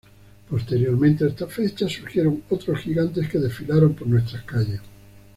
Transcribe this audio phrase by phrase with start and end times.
[0.49, 4.81] Posteriormente a esta fecha surgieron otros gigantes que desfilaron por nuestras calles.